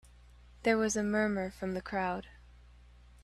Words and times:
There 0.63 0.79
was 0.79 0.95
a 0.95 1.03
murmur 1.03 1.51
from 1.51 1.75
the 1.75 1.79
crowd. 1.83 2.25